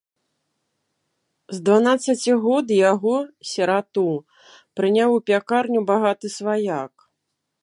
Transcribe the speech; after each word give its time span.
З 1.55 1.59
дванаццаці 1.67 2.33
год 2.45 2.65
яго, 2.91 3.13
сірату, 3.51 4.07
прыняў 4.81 5.09
у 5.19 5.25
пякарню 5.29 5.79
багаты 5.95 6.27
сваяк. 6.39 6.93